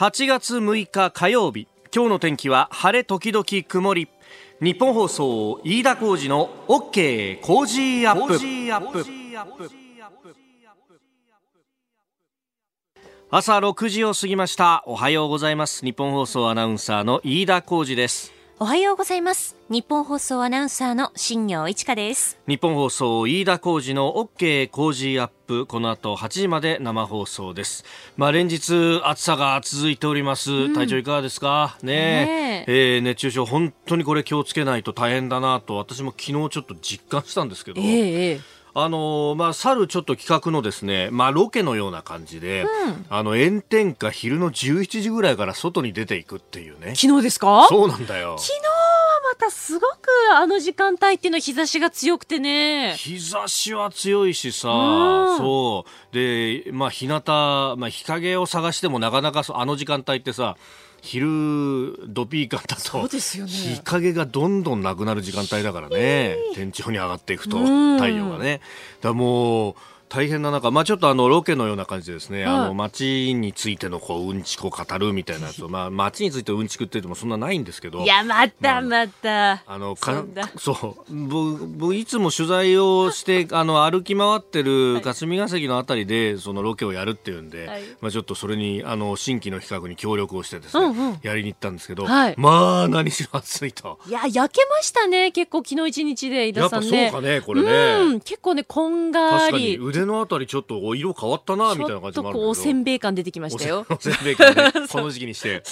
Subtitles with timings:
[0.00, 4.08] 8月6日火曜日今日の天気は晴れ時々曇り。
[4.62, 9.04] ニッポン放送飯田浩司の OK Cozy up。
[13.30, 14.82] 朝6時を過ぎました。
[14.86, 15.84] おはようございます。
[15.84, 18.39] ニッポン放送アナウンサーの飯田浩司です。
[18.62, 19.56] おはようございます。
[19.70, 22.38] ニッポン放送アナウンサーの新行市佳です。
[22.46, 25.64] ニッポン放送飯田浩司の OK Cozy up。
[25.64, 27.86] この後8時まで生放送です。
[28.18, 31.78] まあ連日暑さが続いております、うん、体調いかがですか？
[31.82, 32.98] ねねえ。
[32.98, 38.40] ー、熱中症本当にこれ気をつけないと大変だなと私も昨日ちょっと実感したんですけど、えー
[38.74, 46.94] あのー、まあ、去るちょっと企画のですね、まあ、ロケのような感じで、うん、あの、炎天下昼の11時ぐらいから外に出ていくっていうね。
[46.94, 47.66] 昨日ですか？
[47.68, 48.36] そうなんだよ。
[48.38, 48.70] 昨日は
[49.32, 49.86] またすごく
[50.34, 52.94] あの時間帯っていうのは日差しが強くてね。
[52.96, 56.14] 日差しは強いしさ、うん、そう。
[56.14, 60.56] で、まあ、日向、まあ、日陰を探してもなかなかあの時間帯ってさ、
[61.02, 68.60] 昼ドピーカンだと、日陰がどんどんなくなる時間帯だからね、天井に上がっていくと、太陽がね。
[69.00, 69.74] だもう
[70.10, 80.24] 大変な中、まあ、ちょっとあのロケのような感じでですね、あの街についてのこううんちくを語るみたいなやつを、 まあ、街についてうんちくって言ってもそんなないんですけどいやまたまた、あのか
[80.58, 81.14] そう。
[81.14, 94.00] 僕いつも取材をして あの歩き回ってる霞が関のあたりでそのロケをやるっていうんで、はい、まあ、ちょっとそれにあの新規の企画に協力をしてですね、うんうん、やりに行ったんですけど、はい、まあ何しろ暑いと。
[94.08, 97.04] いや焼けましたね結構昨日一日で井田さんね。
[97.04, 99.78] やっぱそうかねこれね、うん、結構ねこんがり。
[99.78, 102.50] 腕腕のあたりちょっと色変わったなみたいな感じもあるけど。
[102.50, 103.86] おせんべい感出てきましたよ。
[103.88, 104.72] おせんべい感ね。
[104.90, 105.62] この時期にして。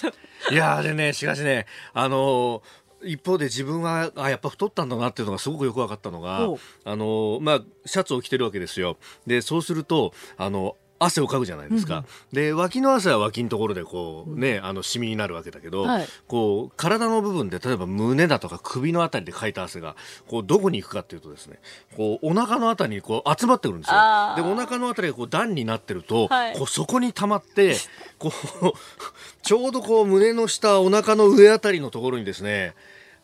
[0.51, 6.49] いやでねしかしねあのー、一方で自分はあやっぱ太ったんだなっていうのがすごくよく分かったのが
[6.84, 8.99] あのまあシャツを着てるわけですよ。
[9.27, 19.97] でそうするとあの汗をかくじゃないですか、うん、で脇の汗は脇のところでこうね、あのシミになるわけだけど、はい、こう体の部分で例えば胸だとか首のあたりでかいた汗が
[20.27, 21.59] こうどこに行くかっていうとですね
[21.97, 23.97] こうお腹のあたりにこう集まってくるんですよ。
[24.37, 27.77] でお腹のあたりがこう段になってると、はい、こうそこに溜まって
[28.19, 28.72] こう
[29.43, 32.75] ちょうどこう胸の下お腹の上あたりのところにですね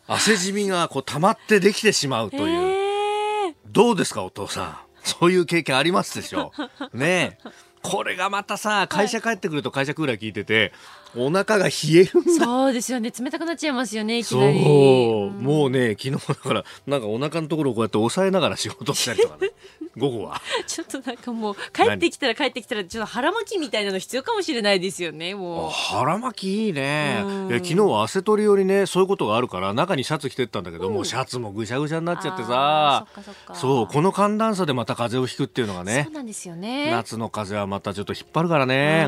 [0.07, 4.77] 汗じみがこう溜まってできてしまうという、どうですかお父さん。
[5.05, 6.51] そういう経験ありますでしょ
[6.91, 6.97] う。
[6.97, 7.37] ね
[7.85, 10.73] これがまたさ会社帰ってくると会社クーラー聞いてて、
[11.17, 12.45] お腹が冷えるんだ。
[12.45, 13.11] そうですよね。
[13.17, 14.63] 冷たくなっちゃいますよねいきなり。
[14.63, 19.51] そう、もうね昨日だからなんかお腹のところをこうやって押さえながら仕事したりとかね。
[19.97, 20.41] 午後は。
[20.67, 25.71] ちょっとなんかもう帰ってきたら帰ってきたらちょっと腹巻きみたいなの必要かもしれないですよねもう。
[25.71, 27.23] 腹巻きいいね。
[27.49, 33.07] いや昨日は汗取りよりねそういうことがあるから中にシャツ着てったんだけど、うん、もうシャツもぐしゃぐしゃになっちゃってさ。
[33.53, 36.03] そうこの寒暖差でまた風邪をひくっていうのがね。
[36.05, 36.91] そうなんですよね。
[36.91, 39.07] 夏の風はまたちょっと引っ張るからね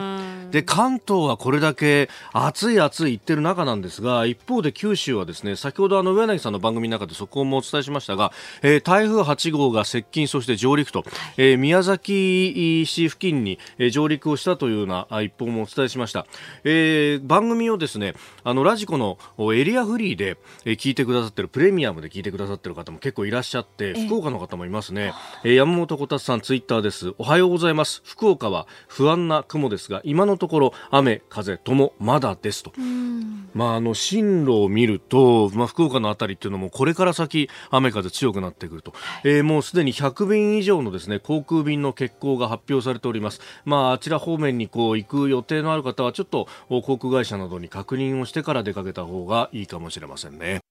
[0.51, 8.31] で関東はこれだけ暑い暑い言ってる中なんですが一方で九州はですね先ほどあの上柳さんの番組の中でそこもお伝えしましたが、
[8.61, 11.03] えー、台風8号が接近そして上陸と、
[11.37, 16.25] えー、宮崎市付近に、えー、上陸をしたというような一報もお伝えしました、
[16.63, 19.17] えー、番組をですねあのラジコの
[19.53, 27.13] エリアフリーで、えー、聞いてくださってるプレミアムで聞いてくださってる方も結構いらっしゃって福岡の方もいますね、えー、山本こたつさんツイッターです。
[27.17, 28.01] おはようございます。
[28.05, 32.71] 福岡は不安な雲ですが今のところ雨風ともまだですと
[33.53, 38.93] まああの進路を見ると、まあ、福岡の辺りっていうのもこれから先雨風強くなってくると、
[39.23, 43.41] えー、もうすでに100便以上のですね航空便の欠航が発表されております。
[43.65, 50.61] まあ、あちら方面にこう行く予定のある方はちょっと航空会社などに確認をしてから出かけた方がいいかもしれませんね。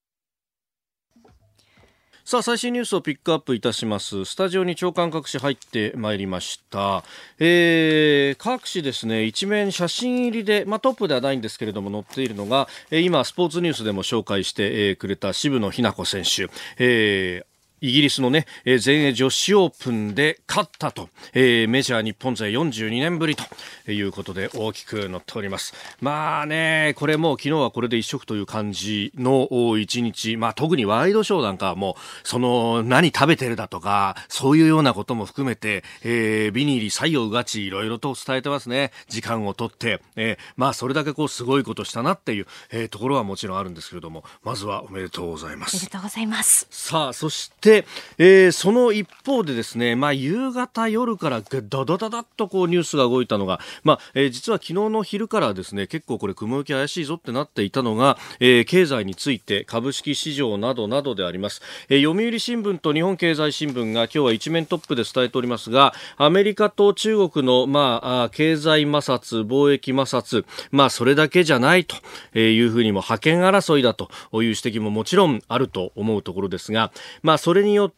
[2.27, 4.25] さあ、最新ニュースをピックアップいたします。
[4.25, 7.05] スタジオに長官各紙入ってまいりました。
[7.39, 16.49] えー、各紙ですね、一面写真入りで、まあ、トップではないんですけれども載っているのが、えー、今、スポーツニュースでも紹介して、えー、くれた渋野日向子選手。
[16.79, 17.56] えー
[17.87, 23.45] イギリスのね、えー、全英女子オープンで勝ったと、えー、メジャー日本勢42年ぶりと
[23.93, 25.73] いうことで大きく載っております。
[26.01, 38.91] まあね、これも昨日はこれで一色という感じの一日、まあ特にワイドショーなんかはもう、その何食べてるだとか、そういうようなことも含めて、えー、ビニーリ採用がちいろいろと伝えてますね。
[39.09, 45.77] 時間をとって、えー、まあそれだけこうすごいことしたなっていう、えー、ところはもちろんあるんですけれども、まずはおめでとうございます。
[45.77, 46.67] おめでとうございます。
[46.71, 47.87] さあ、そして、で、
[48.19, 61.61] えー、その一方でですね、まあ、夕方夜からダダダダッとこうニュースが動いたのが、まあ、えー、実は昨日の昼からですね、結構これ雲行き怪しいぞってなっていたのが、えー、経済について株式市場などなどであります。
[61.89, 71.97] えー、読売新聞と日本経済新聞が今日は一面トップで伝えておりますが、アメリカと中国の、まあ、経済摩擦、貿易摩擦、まあ、それだけじゃないと
[72.39, 76.93] いうふうにも覇権争いだという指摘ももちろんあると思うところですが、
[77.23, 77.95] まあ、それそれによっ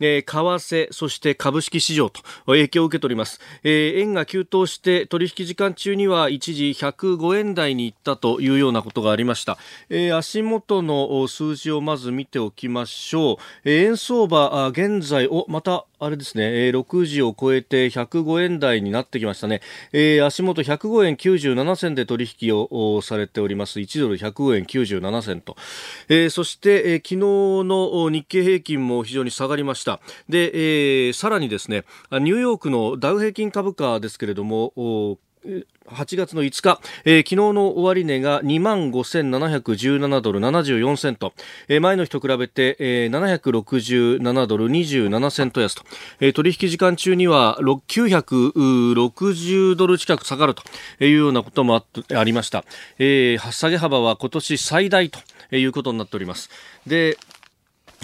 [0.00, 3.40] えー、為替、そして株式市場と影響を受けております。
[3.62, 9.58] えー、円が急騰して取引時間中には一時105円台に行ったというようなことがありました。
[9.88, 13.36] えー、足元の数字をまず見ておきましょう。
[13.64, 19.62] えー、円相場、現在、お、またあれですね、えー、6時を超えて105円台になってきましたね。
[19.92, 23.80] えー、足元105円97銭で取引をされております。
[23.80, 25.56] 1ドル105円97銭と。
[26.08, 27.16] えー、そして、えー、昨日
[27.66, 30.00] の日経平均も非常に下がりました。
[30.28, 34.72] で、えー、さらにですね、ニューヨークのダウ平均株価ですけれども、
[35.86, 41.34] 8月の5日、えー、昨日の終値が2万5717ドル74セント、
[41.68, 45.82] えー、前の日と比べて、えー、767ドル27セント安と、
[46.20, 50.62] えー、取引時間中には960ドル近く下がると
[51.04, 52.64] いうようなこともあありました、
[52.98, 55.18] えー、下げ幅は今年最大と
[55.54, 56.48] いうことになっております。
[56.86, 57.18] で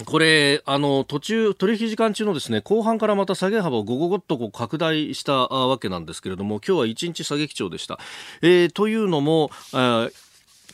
[0.05, 7.99] これ、あの、途中、取引時間中のですね、後半からまた下げ幅をごごごっとこう拡大したわけなんですけれども、今日は1日下げ基調でした。
[8.41, 9.51] えー、というのも、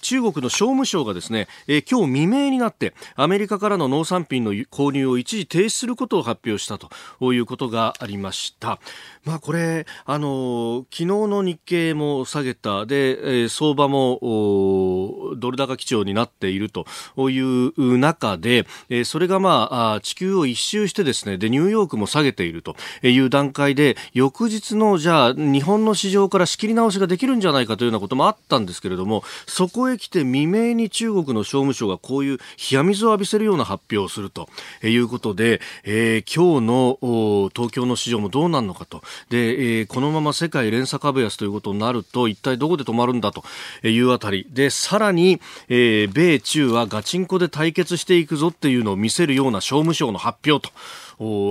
[0.07, 8.79] 中国の商務省がですね、えー、今日未明になってアメリカからの農産品の購入を一時停止することを発表したということがありました。
[9.25, 16.85] まあこれ、あの昨日の日経も下げた、で、えー、相場もドル高基調になっていると
[17.29, 34.49] いう中で、えー、それがまあ地球を一周してですね、で、ニューヨークも下げているという段階で、翌日のじゃあ日本の市場から仕切り直しができるんじゃないかというようなこともあったんですけれども、そこへ来て未明に中国の商務省がこういう冷や水を浴びせるような発表をすると
[34.83, 39.01] いうことで、えー、今日の東京の市場もどうなるのかと。
[39.29, 43.43] で、えー、このまま世界連鎖株安ということになると、一体どこで止まるんだと
[43.83, 44.47] いうあたり。
[44.49, 50.73] で、さらに、えー、米中はガチンコで対決していくぞっていうのを見せるような商務省の発表と。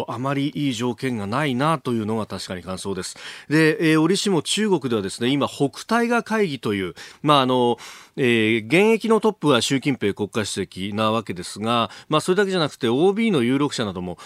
[0.09, 3.17] あまりいい条件がないなというのが確かに感想です。
[3.49, 7.79] で、えー、折しも中国ではですね、今、北大河会議という、まあ、あの、
[8.17, 14.19] えー、現役のトップは習近平国家主席なわけですが、まあ、それだけじゃなくて OB の有力者なども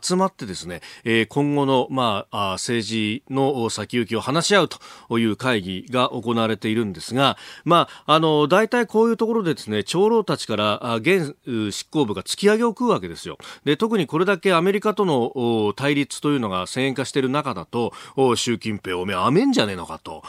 [0.00, 13.38] 集まってですね、えー、今後の、まあ、政治の先行きを話し合うという会議が行われているんですが、まあ、あの、大体こういうところでですね、長老たちから現執行部が突き上げを食うわけですよ。
[13.64, 17.92] で、特にこれだけアメリカカとの対立というのが先鋭化している中だと、
[18.36, 20.22] 習近平おめえ、あめんじゃねえのかと、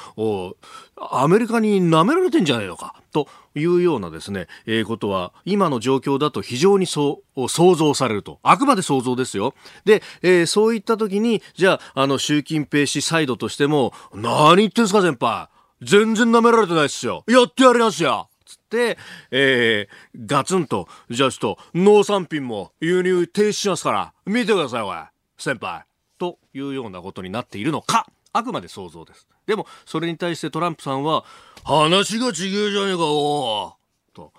[0.97, 8.39] アメリカに舐められてんじゃねえのかというようなですね、えー、ことは今の状況だと非常にそう想像されると。
[8.43, 9.53] あくまで想像ですよ。
[9.85, 15.49] で、えー、そういった時に、じゃあ、あの、習近平氏サイドとしても、何言ってんすか先輩。
[15.81, 17.23] 全然舐められてないっすよ。
[17.27, 18.28] やってやりますよ。
[18.77, 24.97] えー、ガツンと、じゃあちょっと、農産品も輸入停止しますから、見てください、おい。
[25.37, 25.85] 先輩。
[26.17, 28.07] というようなことになっているのか。
[28.33, 29.27] あくまで想像です。
[29.47, 31.25] でも、それに対してトランプさんは、
[31.63, 33.75] 話がちげえじゃねえか、お
[34.13, 34.31] と。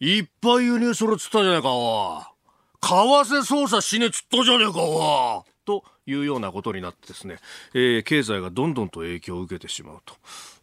[0.00, 2.22] いっぱい輸入するっつったじゃねえか、お
[2.80, 7.38] 為替操作しねえっつったじゃねえか、おというようなことになってですね、
[7.74, 9.98] えー、経済がどんどんと影響を受けてしまう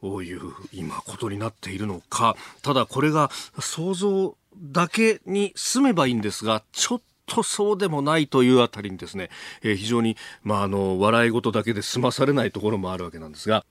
[0.01, 0.41] という
[0.73, 3.29] 今ことになっているのか、ただこれが
[3.59, 9.29] 想像だけに済めばいいんですが、ちょっととそうでもないというあたりにですね、
[9.61, 13.65] えー、非常に、まあ、あの、笑い事だけで済まされないところもあるわけなんですが、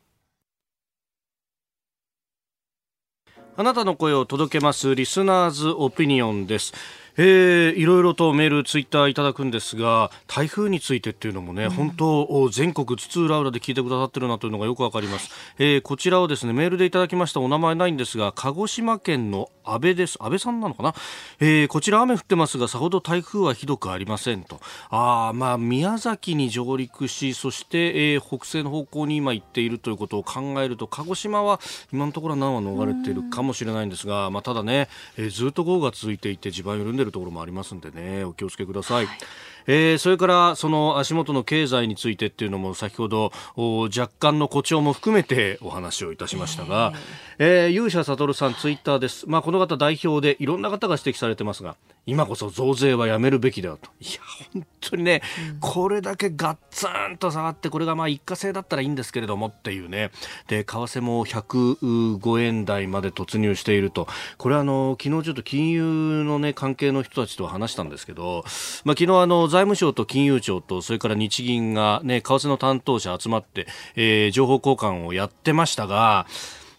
[3.55, 6.73] あなたの声を届けますリスナーズオピニオンです。
[7.17, 15.31] えー、いろいろとメール、ツイッターいただくんですが、台風についてっていうのもね、うん、本当、全国津々浦々で聞いてくださってるなというのがよくわかります。
[15.59, 20.17] えー、こちらをですね、メールでいただきましたお名前ないんですが、鹿児島県の安倍です。
[20.21, 20.95] 安倍さんなのかな、
[21.41, 24.61] えー、こちら雨降ってますが、さほど台風はひどくありませんと。
[24.91, 31.61] あまあ、宮崎に上陸し、そして、えー、北西の方向に今行っているということを考えると、鹿児島は
[31.93, 39.07] 今のところは難は逃れているかもしれないんですが、まあ、ただね、えー、ずっと豪雨が続いていて地盤緩んでいるところもありますんでね、お気をつけください。
[39.07, 39.19] はい。
[39.67, 46.93] えー、それからその足元の経済についてっていうのも先ほど若干の誇張も含めてお話をいたしましたが、
[47.39, 53.91] えー、勇者悟さんツイッターです、まあ、この方代表でいろんな方が指摘されてますが今こそ増税はやめるべきだと。
[54.01, 54.21] いや、
[54.53, 60.11] 本当にね、うん、これだけガッツンと下がって、これがまあ一過性だったらいいんですけれどもっていうね。
[60.49, 64.09] で、為替も105円台まで突入していると。
[64.37, 68.45] これはあの、昨日ちょっと金融のね、関係の人たちと話したんですけど、
[68.85, 76.27] まあ昨日あの、財務省と金融庁と、それから日銀がね、為替の担当者集まって、えー、情報交換をやってましたが、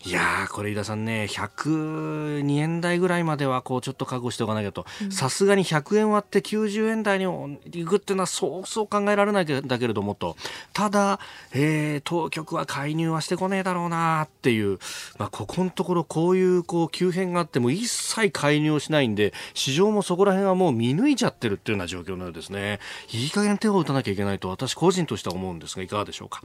[0.06, 4.86] いやー、これ、井田さんね、102円台ぐらいまでは、こう、ちょっと覚悟しておかなきゃと。
[5.10, 7.58] さすがに100円割って90円台に行
[7.88, 10.36] くっていうのは、そうそう考えられないんだけれどもと。
[10.74, 11.22] ただ、
[11.54, 14.78] えー、当局は介入はしてこねえだろうなっていう。
[15.18, 22.80] まあ、ここのところ、こういう、こう、急変があっても、一切介入をしないんで、市場もそこら辺はもう見抜いちゃってるっていうような状況のようですね。
[23.14, 26.42] いい加減手を打たなきゃいけないと、私個人としては思うんですが、いかがでしょうか？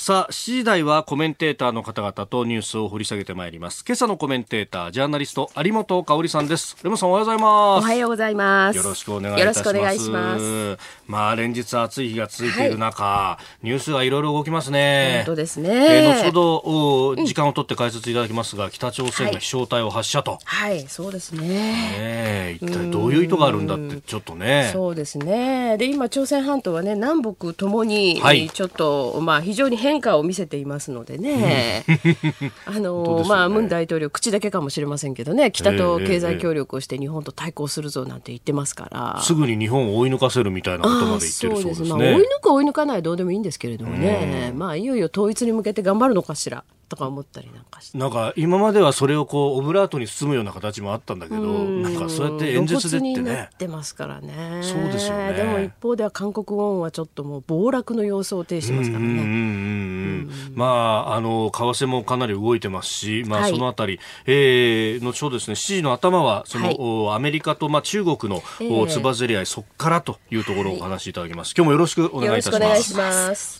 [0.00, 3.84] さあ、7時台はコメンテーターの方々とニュースを掘り下げてまいります。
[3.86, 6.74] 今朝のコメンテーター、ジャーナリスト、有本香里さんです。
[6.82, 7.84] 有本さんおはようございます。
[7.84, 8.76] おはようございます。
[8.78, 9.58] よろしくお願いいたします。
[9.58, 10.78] よろしくお願いします。
[11.06, 15.24] まあ、連日暑い日が続いている中、はい、ニュースがいろいろ動きますね。
[15.26, 15.68] 本当ですね。
[15.70, 20.38] えー、後ほど、時間を取って解説いただきますが、北朝鮮が飛翔体を発射と。
[20.46, 21.46] はい、はい、そうですね。
[21.46, 24.70] ね一体どういう意図があるんだって、ちょっとね。
[24.72, 25.76] そうですね。
[25.76, 30.90] で、今、朝鮮半島はね、南北ともに、はい、ちょっと、まあ、非常に変化を見せています。
[30.90, 31.84] のでね、
[32.66, 35.50] あの、ね、まあ文大統領口だけかもしれませんけどね。
[35.50, 47.98] 北と経済協力をして日本と対抗するぞなんて言ってますから、すぐに日本を追い抜かせるみたいなことまで言ってるそうですね、まあ、追い抜く追い抜かないどうでもいいんですけれどもね、まあいよいよ統一に向けて頑張るのかしらとか思ったりなんかして。
[47.98, 53.48] なんか今まではそれをこうオブラートに包むような形もあったんだけどなんかそうやって演説でってね。
[53.54, 54.60] ってますからね。
[54.62, 55.32] そうですよね。
[55.34, 60.26] でも一方では韓国ウォンはちょっともう暴落の様相を呈してますからね。
[60.54, 73.59] まああの為替もかなり動いてますしまあそのあたり、はい、えー、後ほどですね7時の頭はその、はい、アメリカとまあ中国の、えー、つばぜり合いそこからというところをお話しいただきます、はい、今日もよろしくお願いいたします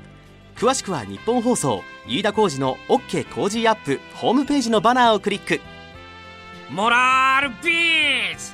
[0.61, 5.59] 詳しくは日本放送飯田浩二の OK 工事アップホームページのバナーをクリック。
[6.69, 8.53] モラルビズ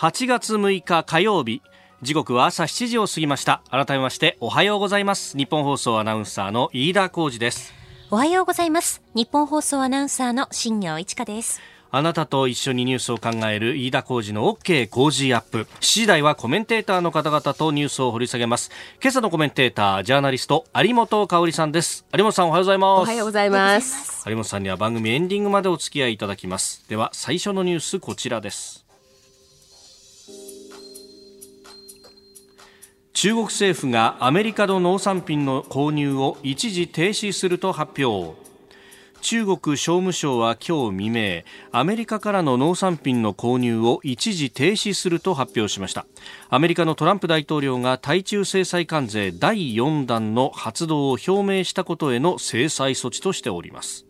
[0.00, 1.62] 8月6日火曜日
[2.02, 3.62] 時刻は朝7時を過ぎました。
[3.70, 5.38] 改めましておはようございます。
[5.38, 7.72] 日本放送アナウンサーの飯田浩二です。
[8.10, 9.00] おはようございます。
[9.14, 15.66] 日本放送アナウンサーの新業一華ですあなたと一緒にニュースを考える飯田浩二の OK 工事アップ。
[15.80, 18.70] 7時台はコメンテーターの方々とニュースを掘り下げます。
[19.00, 22.04] 今朝のコメンテーター、ジャーナリスト、有本香里さんです。
[22.12, 23.00] 有本さんおはようございます。
[23.00, 24.28] おはようございます。
[24.28, 26.84] 有本さんには番組エンディングまでお付き合いいただきます。
[26.88, 28.84] では、最初のニュースこちらです。
[33.16, 38.45] 中国政府がアメリカの農産品の購入を一時停止すると発表。
[39.20, 41.42] 中国商務省は今日未明
[41.72, 46.06] アメリカからの農産品の購入を一時停止すると発表しました。
[46.48, 54.06] アメリカのトランプ大統領が対中制裁関税第4弾の発動を表明したことへの制裁措置としております。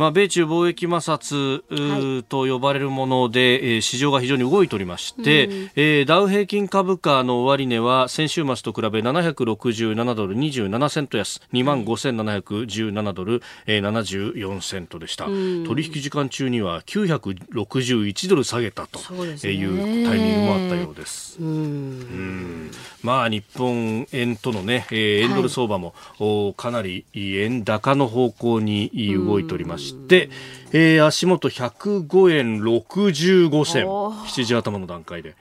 [0.00, 21.36] まあ、米中貿易摩擦、はい、と呼ばれるもので、えー、市場が非常に動いておりまして、うん、えー、ダウ平均株価の終値は先週末と比べ767ドル27セント安2万5717ドル、えー、74セントでした、うん、取引時間中には961ドル下げたというタイミングもあったようです。
[21.40, 22.70] うん、
[23.02, 30.30] まあ、日本円とのね、えー、円ドル相場も、はい、かなり円高の方向に動いておりまして、
[30.72, 33.86] えー、足元105円65銭。
[33.86, 35.34] 7時頭の段階で。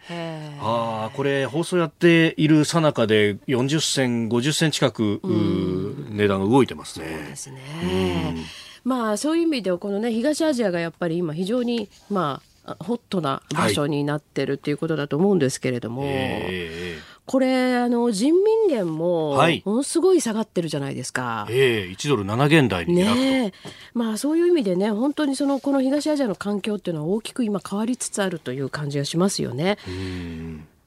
[0.62, 5.22] あこれ放送やっているさなかで40銭50銭近く
[6.12, 7.06] 値段が動いてますね。
[7.08, 7.60] そうですね。
[8.84, 21.45] まあそういう意味ではこのね東アジアがやっぱり今非常にまあホットな場所になってるっていうことだと思うんですけれども、はいえー、これあの人民元もものすごい下がってるじゃないですか。
[21.51, 23.53] ええー、1ドル7元台にね
[23.93, 29.77] まあそういう意味でね本当にそのこの東アジアの環境っていうのは大きく今変わりつつあるという感じがしますよね。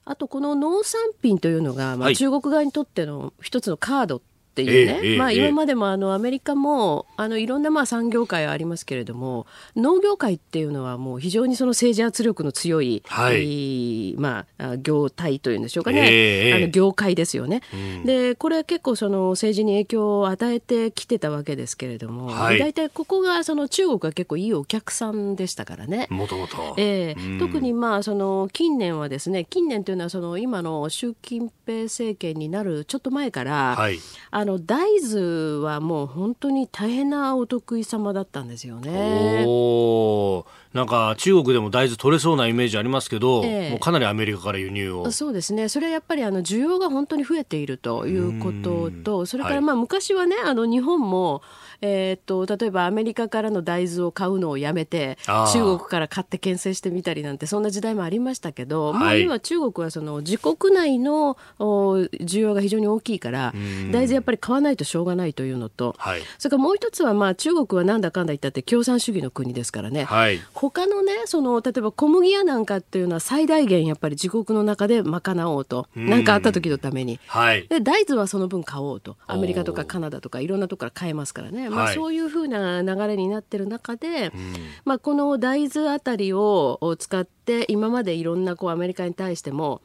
[0.04, 26.06] あとこの農産品というのが、まあ、中国側にとっての一つのカードっていうね、ええまあ、今までもあのアメリカもあのいろんなまあ産業界はありますけれども農業界っていうのはもう非常にその政治圧力の強い、はい、まあ、業態というんでしょうかね、え、あの業界ですよね、うん、でこれ結構その政治に影響を与えてきてたわけですけれども、はい、大体ここがその中国が結構いいお客さんでしたからね。
[26.10, 33.98] もともと、えー、特にまあその近年はですね近年というのはその今の習近平政権になるちょっと前から、はい、
[34.30, 39.44] あの大豆はもう本当に大変なお得意様だったんですよね。
[39.46, 45.10] おなんか中国でも大豆取れそうなイメージありますけど、えー、もうかなりアメリカから輸入を。
[45.10, 45.68] そうですね。
[45.68, 51.42] それはやっぱりあの需要が本当に増えているということとそれからまあ昔はね、はい、あの日本も
[51.82, 63.52] えー、っと例えばアメリカからの大豆を買うのをやめて中国から買って牽制してみたりなんてそんな時代もありましたけど、はい、まあ、今中国はその自国内の需要が非常に大きいから
[63.90, 79.16] 大豆やっぱり買わないとしょうがないというのと、はい、それからもう一つはまあ中国はなんだかんだ言ったって共産主義の国ですからね、はい、他のねその例えば小麦やなんかっていうのは最大限やっぱり自国の中で賄おうと何かあった時のために、はい、で大豆はその分買おうと。
[79.26, 84.32] アメリカとかカナダとかいろんなところから買えますからねまあ、そういうふうな流れになってる中で、
[84.84, 89.82] まあ、この大豆あたりを使って今までいろんなこうアメリカに対しても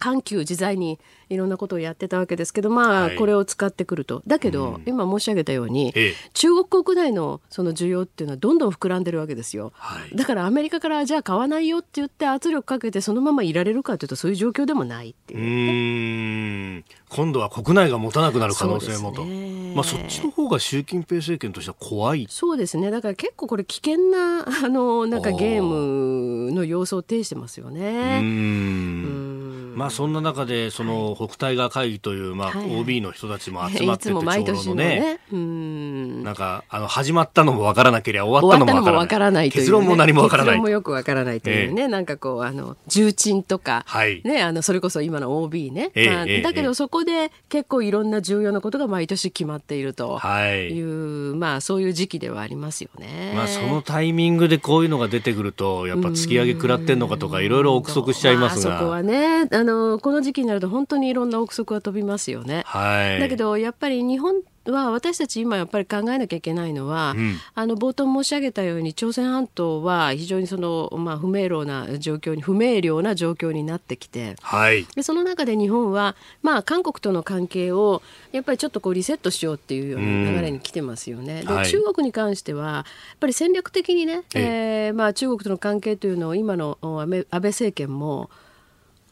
[0.00, 5.94] 緩急自在にいろんなことをやってたわけですけどまあこれを使ってくると、だけど、今申し上げたように、
[6.32, 9.72] 中国国内のその需要っていうのはどんどん膨らんでるわけですよ、
[10.14, 22.26] だからアメリカからじゃあ買わないよって言って圧力かけてそのままいられるかというとそういう状況でもないっていう、ね、今度は国内が持たなくなる可能性もと、ね、まあ、そっちの方が習近平政権としては怖い。
[22.30, 22.90] そうですね。
[22.90, 28.20] だから結構これ危険な あのなんかゲームの様相を呈してますよね。
[28.22, 29.74] うん。
[29.74, 39.50] まあそんな中でその北戴河会議というまあ OB の人たちも集まっててちょうどねなんかあの始まったのもわからなければ終わったのもわからない。
[39.50, 40.54] 結論も何もわからない。
[40.54, 41.88] 結論もよくわからないというね。
[41.88, 43.84] なんかこうあの重鎮とか
[44.24, 45.90] ねあのそれこそ今の OB ね。
[45.94, 53.32] まあだけどそこで結構いろんな重要なことが毎年決まっているというまあそういう時期ではありますよね。
[53.34, 58.78] まあそのタイミングでこういうのが出てくるとやっぱ突き上げ食らってんのかとかいろいろ憶測しちゃいますが。
[58.78, 62.62] そこはねあのこの時期になると本当にいろんな憶測が飛びますよね。
[62.66, 78.02] はい、だけどやっぱり日本は私たち今やっぱり考えなきゃいけないのは、うん、あの冒頭申し上げたように朝鮮半島は非常にその、まあ、不明朗な状況に不明瞭な状況になってきて、はい、でその中で日本は、まあ、韓国との関係を
[78.32, 81.42] やっぱりちょっとこうリセットしようっていうような流れに来てますよね。
[81.42, 82.84] で、はい、中国に関してはやっ
[83.18, 84.90] ぱり戦略的にね、ええ。
[84.90, 88.30] ー、まあ、中国との関係というのを今の安倍政権も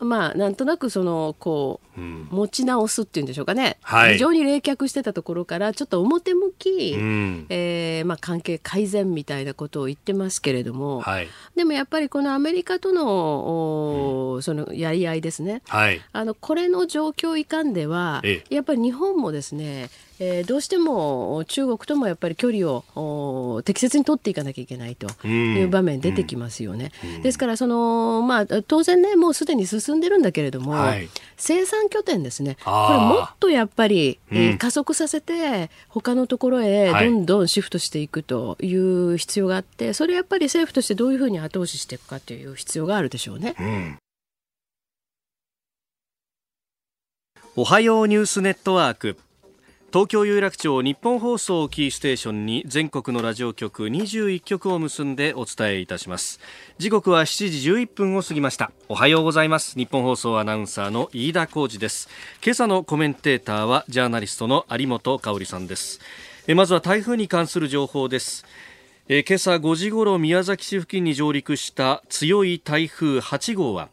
[0.00, 26.92] まあ、なんとなくそのこう、うん、持ち直すっていうんでしょうかね、はい、非常に冷却してたところからちょっと表向き、うん、えー、まあ、関係改善みたいなことを言ってますけれども、はい、でもやっぱりこのアメリカとの,、うん、そのやり合いですね、はい、あのこれの状況いかんではやっぱり日本もですねえー、どうしても中国ともやっぱり距離を適切に取っていかなきゃいけないという場面出てきますよね。
[27.04, 27.14] うん。
[27.16, 32.56] うん、ですからその、まあ、当然ねもうすでに進んでるんだけれども、はい、生産拠点ですね。
[32.64, 43.54] これもっとやっぱり、えー、加速させて他のところへどんどんシフトしていくという必要があって、それやっぱり政府としてどういうふうに後押ししていくかという必要があるでしょうね。
[43.58, 43.98] うん。
[47.56, 49.18] おはようニュースネットワーク
[49.90, 56.40] 東京有楽町日本放送キーステーションに全国のラジオ局21局を結んでお伝えいたします。
[56.76, 58.70] 時刻は7時11分を過ぎました。
[58.90, 59.78] おはようございます。
[59.78, 62.10] 日本放送アナウンサーの飯田浩二です。
[62.44, 66.00] 今朝のコメンテーターはジャーナリストの有本香里さんです。
[66.46, 68.44] えまずは台風に関する情報です。
[69.08, 73.88] え今朝5時ごろ宮崎市付近に上陸した強い台風8号は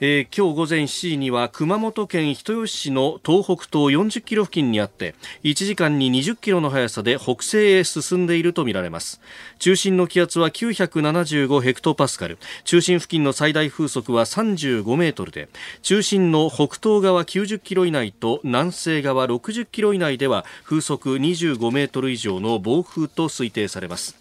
[0.00, 9.20] えー、今日午前7時には熊本県人吉市の東北東40キロ付近にあって1時間に20キロの速さで北西へ進んでいるとみられます。
[9.60, 12.38] 中心の気圧は975ヘクトパスカル。
[12.64, 15.48] 中心付近の最大風速は35メートルで
[15.82, 24.16] 中心の北東側90キロ以内と南西側60キロ以内では風速25メートル以上の暴風と推定されます。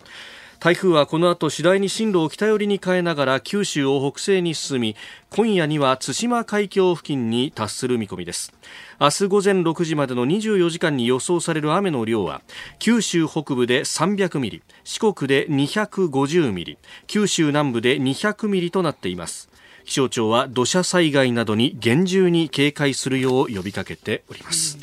[0.64, 4.96] 台風はこの後次第に進路を北寄りに変えながら九州を北西に進み
[5.30, 8.54] 今夜には対馬海峡付近に達する見込みです。
[8.98, 12.42] 明日午前6時までの24時間に予想される雨の量は
[12.80, 19.50] 九州北部で300ミリ四国で250ミリ九州南部で200ミリとなっています。
[19.84, 24.78] 気象庁は土砂災害などに厳重に警戒するよう呼びかけております、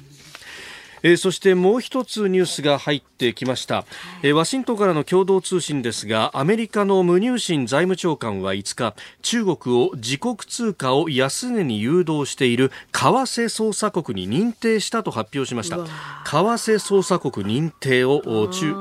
[1.03, 3.85] えー、そしてもう一つニュースが入ってきました、
[4.23, 15.77] えー、ワシントンからの共同通信ですがアメリカのムニューシン財務長官は5日中国を自国通貨を安値に誘導している為替操作国に認定したと発表しました。
[15.77, 15.85] 為
[16.25, 18.75] 替操作国認定を中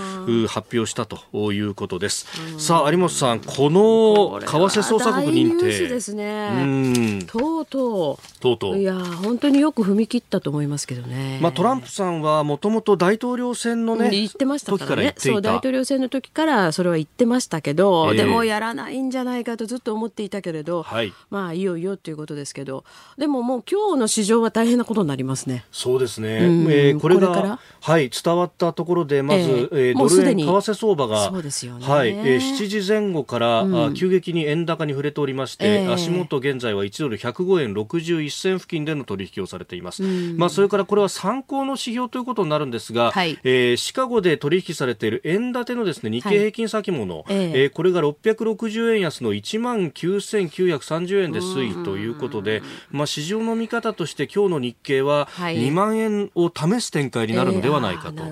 [0.48, 2.28] 発表したということです。
[2.58, 5.88] さあ有本さんこの為替操作国認定。
[5.88, 7.24] ですね。
[7.28, 8.40] とうとう。
[8.40, 8.78] とうとう。
[8.78, 11.40] いや本当によく踏み切ったと思いますけどね。
[11.42, 15.14] まあトランプさんはもともと大統領選のね、言ってましたからね。
[15.18, 22.84] そう大統領選の時からそれは言ってましたけど、えー、でもやらないんじゃないかとずっと思っていたけれど、はい、まあいよいよということですけど。
[23.18, 25.66] でももう今日の市場は大変なことになりますね。
[25.72, 47.34] そうですね、うん、えー、これがはい伝わったところでまず、えー、えー、ドル円為替相場がそうですよね、はいえー、7時前後から、うん、急激に円高に触れておりまして、えー、足元現在は1ドル105円61銭付近での取引をされています、うん、まあそれからこれは参考の指標ということになるんですが、はい、えー、シカゴで取引されている円建てのですね日経平均先物、はい、え。
[47.34, 58.24] ー、えー、これが660円安の1万9930円で推移ということで、まあ、市場の見方として今日の日経は2万円を試す展開になるのではないかと。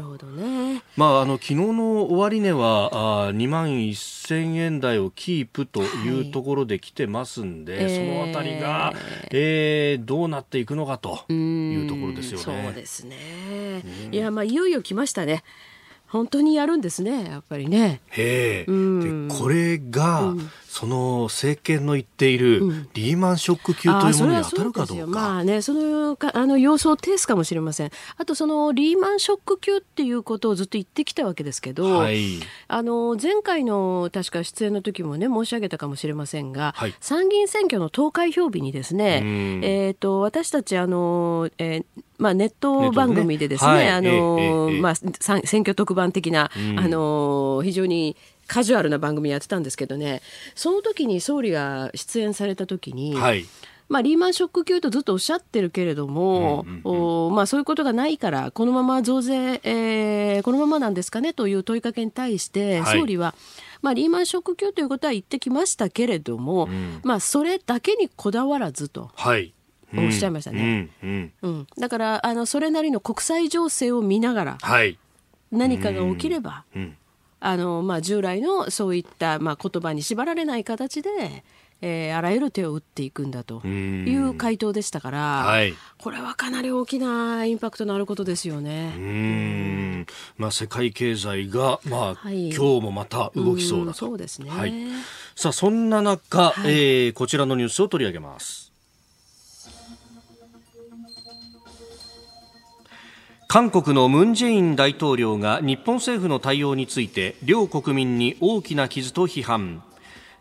[0.96, 8.94] まあ、あの昨日の終値はあ2万1000円台をキープというところで来てますんで、はい、そのあたりが、
[9.32, 12.44] えー、どうなっていくのかというところですよね。
[12.44, 13.18] そうですね、
[14.12, 15.44] いやまあいよいよ来ましたね。
[16.08, 18.02] 本当にやるんですねやっぱりね。
[18.12, 25.04] へえ、うん、でこれが、うん、その政権の言っているリーマンショック級というものに当たるかどうか。
[25.06, 27.92] うん、まあね、そのかあの様相を呈すかもしれません。
[28.18, 39.24] あとそのリーマンショック級っていうことをずっと言ってきたわけですけど、はい、あの前回の確か出演の時もね申し上げたかもしれませんが、はい、参議院選挙の投開票日にですね、
[39.64, 43.78] えっ、ー、と私たちあの、えーまあ、ネット番組でですね、ね。
[43.78, 50.22] はい、あの、えーえー、まあ、選挙特番的な、あの、非常にカジュアルな番組やってたんですけどね。
[50.56, 53.46] その時に総理が出演された時に、はい、
[53.90, 63.34] まあ、リーマンショック級とずっとおっしゃってるけれども、うんうんうん、まあ、そういうことがないからこのまま増税、えー、このままなんですかねという問いかけに対して、総理は、
[63.82, 69.12] まあ、リーマンショック級ということは言ってきましたけれども、うん、まあ、それだけにこだわらずと。
[69.16, 69.54] はい。
[69.96, 71.34] おっしゃいましたね、うんうん。
[71.44, 75.00] うん、だからあのそれなりの国際情勢を見ながら、はい、
[75.50, 76.98] 何かが起きれば、うん
[77.40, 81.44] あの、まあ、従来のそういった、まあ、言葉に縛られない形で、
[81.82, 88.94] えー、あらゆる手を打っていくんだという回答でしたから、はい、これはかなり大きなインパクトのあることですよね。
[88.98, 90.06] うん。
[90.38, 94.00] まあ、世界経済が、まあ、はい、今日もまた動きそうだと。
[94.00, 94.74] そうですね、はい、
[95.36, 98.72] さあそんな中、はい、えー、こちらのニュースを取り上げます。
[103.50, 109.82] 韓国のムン・ジェイン大統領が日本政府の対応について両国民に大きな傷と批判。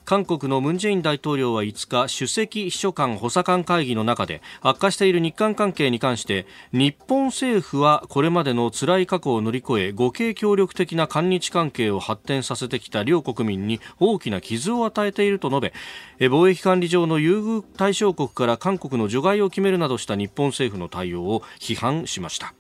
[0.07, 15.73] 韓国のムン・ジェイン大統領は5日首席秘書官補佐官会議の中で悪化している日韓関係に関して日本政府はこれまでの辛い過去を乗り越え互恵協力的な韓日関係を発展させてきた両国民に大きな傷を与えていると述
[16.19, 22.55] べ貿易管理上の優遇対象国から韓国の除外を決めるなどした日本政府の対応を批判しました。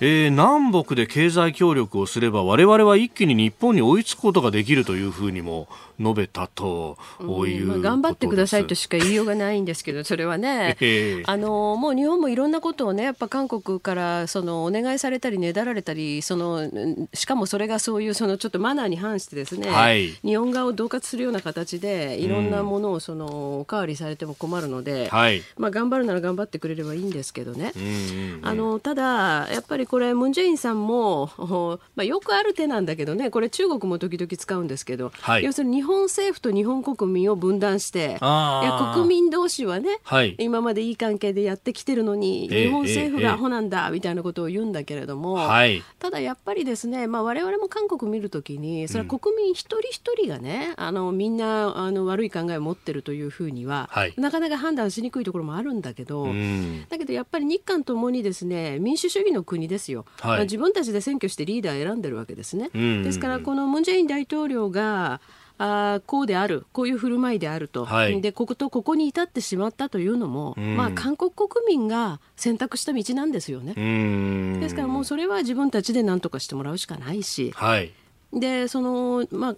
[0.00, 5.68] えー、南北で経済協力をすれば我々は一気に日本に追いつくことができるというふうにも
[6.00, 6.96] 述べたと
[7.46, 10.76] いう、まあ、頑張ってくださいとしか言いようがないんですけどそれはね、
[11.26, 16.70] あのもう日本もいろんなことをねやっぱ韓国からそのお願いされたりねだられたりその
[17.14, 27.72] しかもそれがそういうそのちょっとマナーに反してですね、はい、日本側を恫喝するような形でいろんなものをそのおかわりされても困るので、はい、まあ、頑張るなら頑張ってくれればいいんですけどね、
[28.42, 31.30] あのただやっぱりこれムン・ジェインさんも、
[31.96, 33.30] まあ、よくある手なんだけどね。
[33.30, 56.26] これ中国も時々使うんですけど、はい、要するに日本政府と日本国民を分断していや国民同士はね、はい、今までいい関係でやってきてるのに、日本政府がアホなんだ、みたいなことを言うんだけれども、はい、ただやっぱりですね、まあ、我々も韓国見るときにそれは国民一人一人がね、あのみんなあの悪い考えを持ってるというふうには、はい、なかなか判断しにくいところもあるんだけど、
[56.88, 62.70] だけどやっぱり日韓ともにですね民主主義の国でですよ、はい、自分たちで選挙してリーダー選んでるわけですね。
[62.74, 65.20] ですからこのムン・ジェイン大統領が
[65.58, 73.74] あこうであるこういう振る舞いであると、はい、でこことここに至ってしまったというのも、うん、まあ、韓国国民が選択した道なんですよね。
[74.60, 77.92] ですからもうそれは自分たちで何とかしてもらうしかないし、はい、
[78.32, 79.56] でそのまあ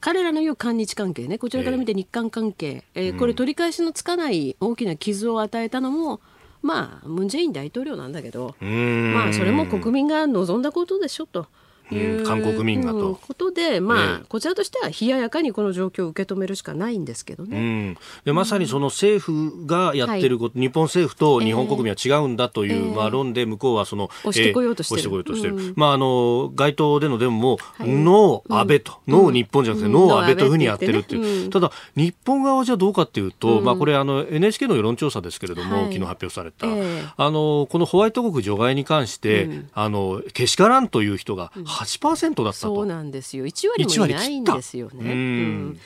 [0.00, 1.38] 彼らの言う韓日関係ね。
[1.38, 6.20] こちらから見て日韓関係、えー、えー、これ取り返しのつかない大きな傷を与えたのも
[6.62, 11.46] まあムン・ジェイン大統領なんだけどまあそれも国民が望んだことでしょと。
[11.94, 13.18] いう、韓国民がと。
[13.26, 17.56] ことで、まあ、えー、こちらとしては冷ややかにこの状況を受け止めるしかないんですけどね。
[17.56, 25.74] うん、でまさにその政府がやってること、はい、日本政府と日本国民は違うんだという、えー、まあ、論で向こうはその、押してこようとしてる。
[25.76, 31.50] まあ、あの、街頭でのデモも、はい、ノー安倍と、うん、ノー日本じゃなくて、ノー安倍というふうにやってるっていう。
[31.50, 41.52] ただ、日本側じゃどうかっていうと、まあ、これあの、NHK の世論調査ですけれども、昨日発表された、あの、このホワイト国除外に関して、あの、けしからんという人が
[41.84, 43.46] 8%だったそうなんですよ。
[43.46, 45.12] 1割もいないんですよね。
[45.12, 45.80] うん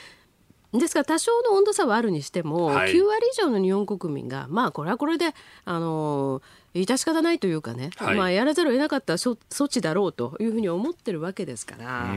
[0.79, 5.33] ですから多少の温度差はあるにしても、はい、9割以上の日本国民がまあこれはこれで
[5.65, 6.41] あの
[6.73, 12.15] 致し方ないというかね、はい、まあ、やらざるを得なかった措置だろうというふうに思ってるわけですから、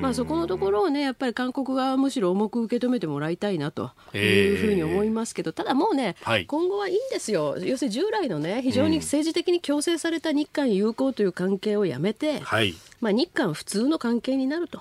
[0.00, 7.58] まあ、そこのところをねやっぱり韓国側はむしろ重く受け止めてもらいたいなというふうに思いますけど、えー、ただもうね、はい、今後はいいんですよ。
[7.58, 14.80] 要するに従来のね非常に政治的に強制された日韓友好という関係をやめて、はい、まあ、日韓普通の関係になると、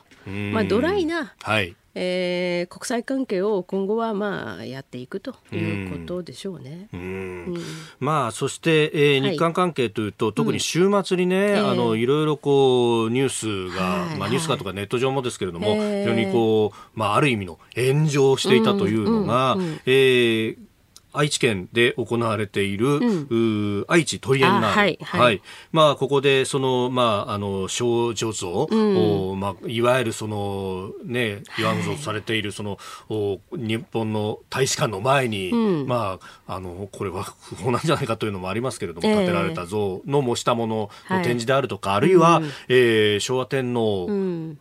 [0.54, 6.90] まあ、ドライな、はいえー、国際関係を今後はまあやっていくということでしょうね。
[6.94, 7.00] うん。
[7.00, 7.04] う
[7.58, 7.58] ん、
[8.00, 19.62] まあそして、えー、日韓関係というと、はい、特に週末にね、うん、あのいろいろこうニュースが、はい、まあニュースかとかネット上もですけれども、非常にこうまあある意味の炎上していたというのが、うん。
[19.62, 20.67] うん、えー
[21.18, 23.36] 愛知県で行われている、う
[23.80, 32.78] ん、愛知トリエンナール、はいはい、はい、まあ、ここでその、まあ、あの少女像、うん、まあ、いわゆるその、ね、言わんぞされているその、
[33.10, 44.08] お日本の大使館の前に、うん、まあ、あのこれは不法なんじゃないかというのもありますけれども、建てられた像の模したものの展示であるとか、はい、あるいは、うん、えー、昭和天皇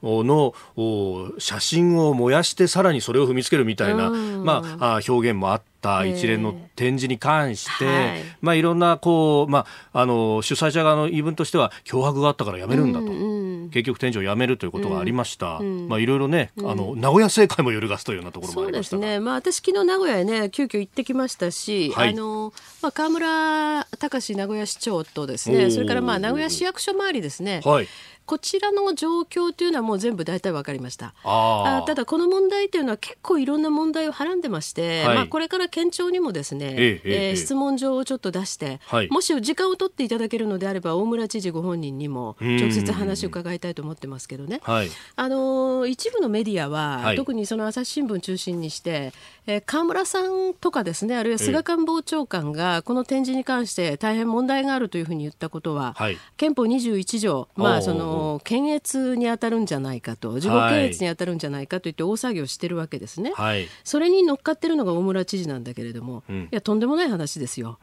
[0.01, 5.76] の、お写真を燃やしてさらにそれを踏みつけるみたいな、まあ、あ表現もあって。
[5.87, 18.91] った一連の展示に関して、えーはい、まあ、いろんなこう、まあ、あの主催者側の言い分としては脅迫があったからやめるんだと、うんうん、結局展示をやめるということがありました、うんうん、まあ、いろいろね、あの名古屋政界も揺るがすというようなところもありました。
[18.91, 27.89] そうですね、まあ、私昨日名古屋へね急遽行ってきましたし、はい、あのまあ、河村隆名古屋市長とですねそれからまあ名古屋市役所周りですね、はい
[28.27, 31.15] こちらの状況というのはもう全部大体分かりました。
[31.25, 49.13] あただこの問題というのは結構いろんな問題をはらんでまして、はい、まあ、これから県庁にもですね、えええー、質問状をちょっと出して、はい、もし時間を取っていただけるのであれば大村知事ご本人にも直接話を伺いたいと思ってますけどね、はい、あの一部のメディアは、特にその朝日新聞中心にして
[49.49, 67.79] えー、河村さんとかですねあるいは菅官房長官がこの展示に関して大変問題があるというふうに言ったことは、はい、憲法21条、まあ、その検閲に当たるんじゃないかと自己検閲に当たるんじゃないかといって大騒ぎをしてるわけですね、はい、それに乗っかってるのが大村知事なんだけれども、うん、いやとんでもない話ですよ。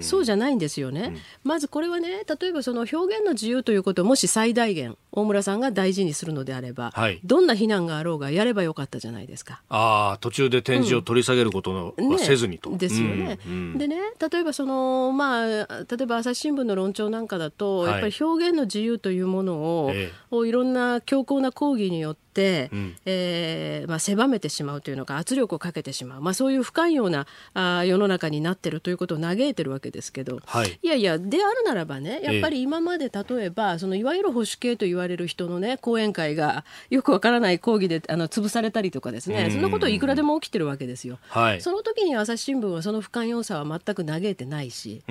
[0.00, 9.62] そうじゃないんですよね、うん、まずこれはね例えばその表現の自由ということをもし最大限大村さんが大事にするのであれば、はい、どんな非難があろうがやればよかったじゃないですか。
[9.70, 12.76] あ途中で展示を取り下げることの、はせずにと。
[12.76, 13.38] ですよね。
[13.46, 13.96] うんうん、でね
[14.30, 39.50] 例えばその、まあ、例えば朝日新聞の論調なんかだと、はい、やっぱり表現の自由というものをええ、いろんな強硬な抗議によって、うん、えー、まあ、狭めてしまうというのか圧力をかけてしまう、まあ、そういう不寛容なあ世の中になっているということを嘆いてるわけですけど、はい、いやいやであるならばねやっぱり今まで例えばそのいわゆる保守系と言われる人のね講演会がよくわからない抗議であの潰されたりとかですね。
[39.50, 41.18] そんなこといくらでも起きてるわけですよ。
[41.28, 45.02] はい、その時に朝日新聞はその不寛容さは全く嘆いてないし。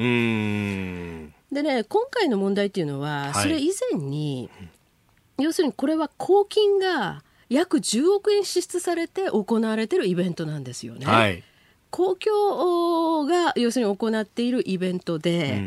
[1.51, 4.49] でね今回の問題っていうのは、それ以前に、
[5.37, 11.05] 要するにこれは公金が約10億円支出されて行われているイベントなんですよね。
[11.05, 11.43] はい、
[11.91, 15.61] 公共が要するに行っているイベントで、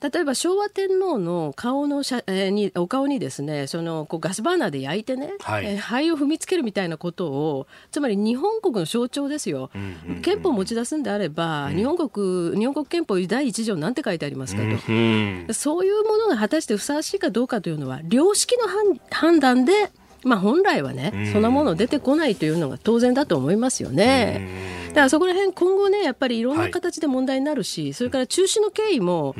[0.00, 18.66] 例えば昭和天皇の顔の写、えー、にお顔にですねそのこうガスバーナーで焼いてね、はい、えー、灰を踏みつけるみたいなことをつまり日本国の象徴ですよ、うんうんうん、憲法を持ち出すんであれば、うん、日本国日本国憲法第一条なんて書いてありますかと、うんうん、そういうものが果たしてふさわしいかどうかというのは良識の
[19.10, 19.90] 判断で
[20.24, 24.88] まあ、本来はね、そんなもの出てこないというのが当然だと思いますよね。
[24.88, 29.36] だからそこら辺今後ねやっぱりいろんな形で問題になるし、はい、それから中止の経緯も、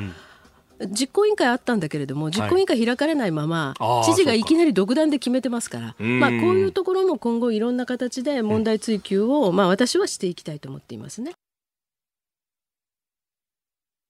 [0.87, 11.33] 実行委員会あったんだけれども、実行委員会開かれないまま、はい、知事がいきなり独断で決めてますから、まあ、こういうところも今後、いろんな形で問題追及を、まあ、私はしていきたいと思っていますね。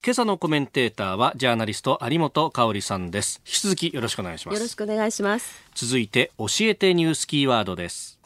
[0.04, 3.42] 今朝のコメンテーターはジャーナリスト有本香里さんです。
[3.44, 4.54] 引き続きよろしくお願いします。
[4.54, 5.61] よろしくお願いします。
[5.74, 8.18] 続いて教えてニュースキーワードです。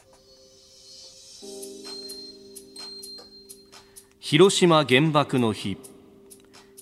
[4.19, 5.77] 広島原爆の日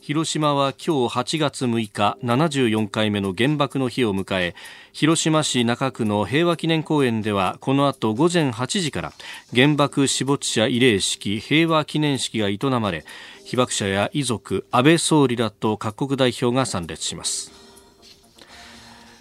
[0.01, 4.55] 広島は今日8月6日74回目の原爆の日を迎え
[4.93, 9.13] 広島市中区の平和記念公園ではこの後午前8時から
[9.53, 13.05] 原爆死没者慰霊式平和記念式が営まれ
[13.45, 17.51] 被爆者や遺族安倍総理らと各国代表が参列します、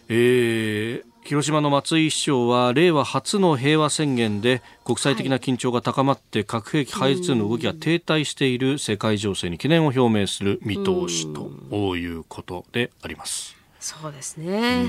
[0.09, 13.55] えー、広島の松井市長は令和初の平和宣言で国際的な緊張が高まって核兵器廃絶の動きが停滞している世界情勢に懸念を表明する見通しということであります。
[13.79, 14.87] そうですね。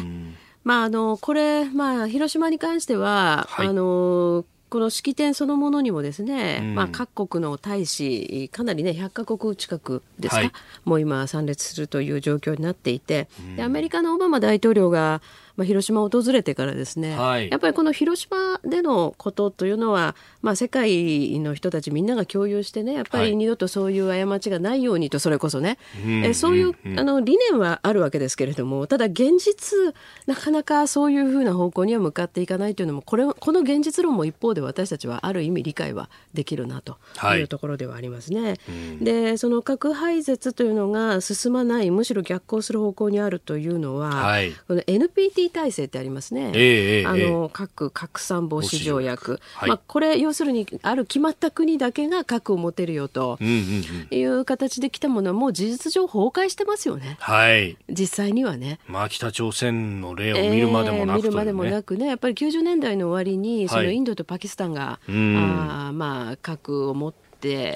[0.64, 10.52] まああのこれまあ広島に関しては、はい、あのこの式典そのものにもですね、うん、まあ、各国の大使かなりね100か国近くですか、はい、
[10.86, 15.22] もう今参列するという状況になっていて、うん、でアメリカのオバマ大統領が
[15.56, 29.94] まあ、広島を訪れてからですね、はい、やっぱりこの広島でのことというのは、まあ、世界の人たちみんなが共有してねやっぱり二度とそういう過ちがないようにとそれこそね、はい、えそういう、あの理念はあるわけですけれどもただ現実
[30.26, 36.98] なかなかそういうふうな方向には向かっていかないというのもこれこの現実論も一方で私たちはある意味理解はできるなと
[37.38, 37.42] い。
[37.42, 38.42] うところではありますね。
[38.42, 38.58] はい、
[39.04, 46.52] でその核廃絶というのが進まないむしろ逆行する方向にあるというのは、はい、この NPT 体制ってありますね。
[46.54, 49.40] えー、あの、核拡散防止条約。
[49.56, 57.18] はい、まあこれ要するにある決まった国だけが核を持てるよという形で来たものはもう事実上崩壊してますよね。
[57.20, 57.78] はい。
[57.90, 58.80] 実際にはね。
[58.88, 67.31] まあ北朝鮮の例を見るまでもなく、ねえー、見るまでもなくね、やっぱり90年代の終わりにそのインドとパキスタンが、はい、あまあ核を持って、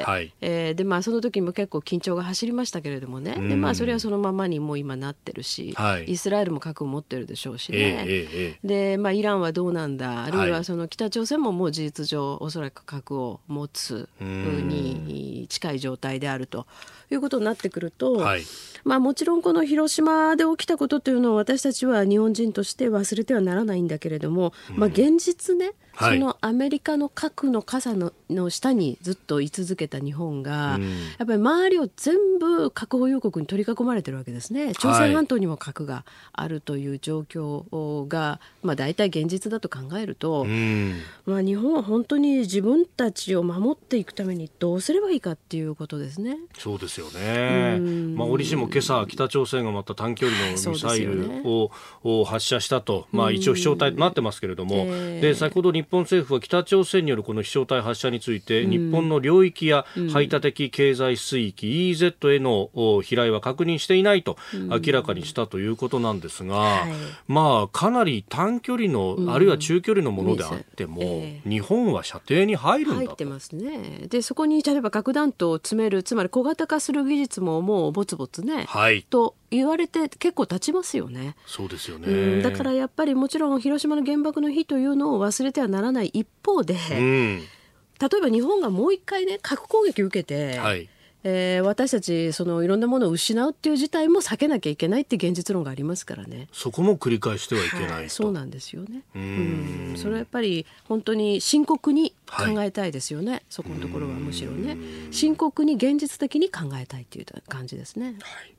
[0.05, 10.25] はい、えー、でまあ、その時も結構緊張が走りましたけれどもね、でまあ、それはそのままにもう今なってるし、はい、イスラエルも核を持ってるでしょうしね、えー、でまあ、イランはどうなんだ？
[10.25, 16.67] あるいはその北朝鮮ももう事実上おそらく核を持つに近い状態であると。
[17.11, 18.41] いうことになってくると、はい、
[18.83, 30.89] まあ、もちろんこの広島で起きたことというのを私たちは日本人として忘れてはならないんだけれども、まあ、現実ね、そのアメリカの核の傘のの下にずっと居続けた日本が、うん、や
[31.23, 34.73] っぱり周りを全部核保有国に取り囲まれてるわけですね。
[34.73, 46.37] 朝鮮半島にも核があるという状況が、まあ、大体現実だと考えると、うん、まあ、日本は本当に自分たちを守っていくためにどうすればいいかっていうことですね。
[46.57, 47.79] そうですよね、
[48.15, 51.71] まあ、折しも今朝北朝鮮がまた短距離のミサイルを、
[52.03, 62.69] ね、発射したと、まあ、一応飛翔体となってますけれども、えー、で先ほど日本政府は北朝鮮によるこの飛翔体発射について、日本の領域や排他的経済水域 EEZ への
[63.01, 66.91] 飛来は確認していないと明らかにしたということなんですが、はい、
[67.27, 71.41] まあかなり短距離の、あるいは中距離のものであっても、え。
[71.45, 74.07] ー、日本は射程に入るんだ入ってますね。
[74.09, 81.35] でそこに例えば核弾頭を詰めるつまり小型化する技術ももうぼつぼつね、はい、と言われて結構経ちますよね。
[81.45, 90.89] そうですよね、だからやっぱりもちろん広島の原爆の日というのを忘れてはならない一方で、うん、例えば日本がもう一回ね核攻撃を受けて、はい。
[91.27, 96.47] えー、私たちそのいろんなものを失うっていう事態も避けなきゃいけないって現実論がありますからね。
[96.53, 99.01] そこも繰り返してはいけない、はい、そうなんですよね。
[99.15, 99.93] うん。
[99.97, 104.77] それはやっぱり本当に深刻に考えたいですよね、はい、そこのところはむしろね。
[105.09, 108.54] 深刻に現実的に考えたいっていう感じですね、はい、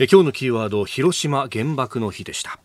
[0.00, 2.60] え今日のキーワード広島原爆の日でした。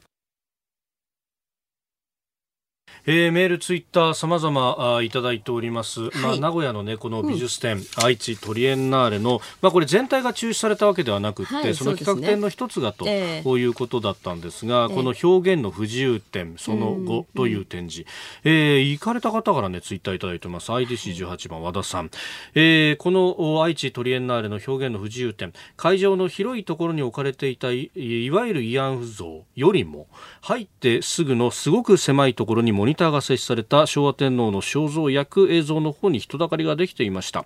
[3.05, 6.03] えー、メール、ツイッター、さまざまいただいております。
[6.03, 18.09] はい、まあ、名古屋のね、この美術展、うん、愛知トリエンナーレの、まあ、これ全体が中止されたわけではなくて、はい、その企画展の一つがと、ね、こういうことだったんですが、えー、この表現の不自由展、その後という展示、
[18.45, 20.71] うん、えー、行かれた方からね、ツイッターいただいてます。
[20.71, 22.09] IDC18 番和田さん。
[22.55, 30.07] えー、この愛知トリエンナーレの表現の不自由展、会場の広いところに置かれていたい、いわゆる慰安婦像よりも、
[30.39, 37.45] 入ってすぐのすごく狭いところにモニニターが設置された昭和天皇の肖像役映像の方に人だかりができていました、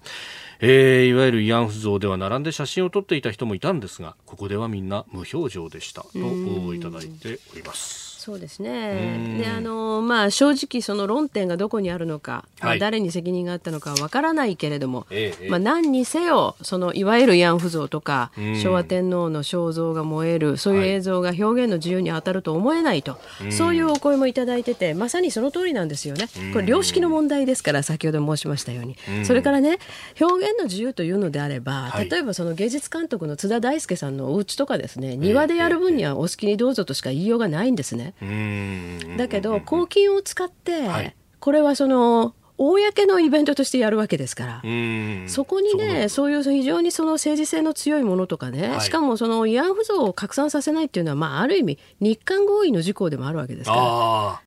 [0.60, 6.03] えー、いわゆる慰安婦像では並んで写真を撮っていた人もいたんですがここではみんな無表情でした。
[6.03, 9.37] といただいておりますそうですね。
[9.41, 26.27] で、あの、まあ、正直その論点がどこにあるのか、はい、誰に責任があったのかわからないけれども、ええ、まあ、何にせよ、その、いわゆる慰安婦像とか、昭和天皇の肖像が燃える、そういう映像が表現の自由に当たると思えないと、はい、そういうお声もいただいてて、まさにその通りなんですよね。
[26.52, 28.97] これ、良識の問題ですから、先ほど申しましたように。
[29.23, 29.79] それからね、
[30.19, 38.15] 表現の自由というのであれば、例えばその芸術監督の津田大介さんのお家とかですね、庭でやる分にはお好きにどうぞとしか言いようがないんですね。
[39.17, 44.61] だけど公金を使って、はい、これはその公のイベントとしてやるわけですから、
[45.27, 54.46] そこにね、そういう非常にその政治性の強いものとかね、はい、しかもその慰安婦像を拡散させないっていうのは、まあ、ある意味、日韓合意の事項でもあるわけですから。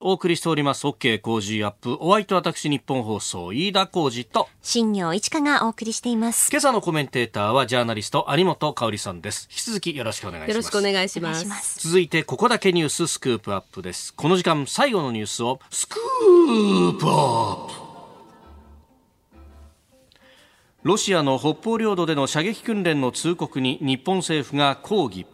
[0.00, 0.86] お送りしております。
[0.86, 1.96] OK 工事アップ。
[1.98, 4.48] お相手私日本放送飯田浩二と。
[4.62, 6.50] 新業一華がお送りしています。
[6.52, 9.48] 今朝のコメンテーターはジャーナリスト有本香里さんです。
[9.50, 10.50] 引き続きよろしくお願いします。
[10.50, 11.80] よろしくお願いします。
[11.80, 14.14] 続いてここだけニューススクープアップです。
[14.14, 17.72] この時間最後のニュースをスクープアップ。
[20.84, 25.26] ロシアの北方領土での射撃訓練の通告に日本政府が抗議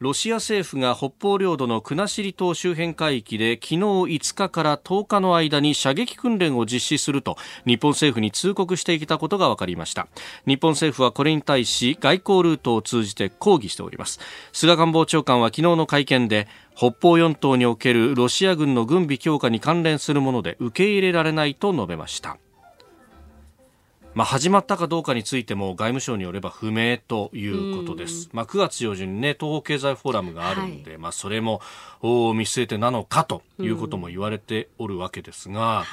[0.00, 7.36] ロシア政府が北方領土の国後島周辺海域で昨日5日から10日の間に射撃訓練を実施すると
[7.66, 10.08] 日本政府に通告してきたことが分かりました。
[10.46, 14.20] 日本政府はこれに対し外交ルートを通じて抗議しております。
[14.54, 22.38] 菅官房長官は昨日の会見で北方四島におけるロシア軍の軍備強化に関連するもので受け入れられないと述べました。
[24.14, 28.28] まあ、始まったかどうかについても外務省によれば不明ということです。
[28.32, 31.60] まあ、9月上旬にね、東方経済フォーラムがあるので、はい、まあ、それも
[32.02, 35.84] 見据えてなのかということも言われておるわけですが、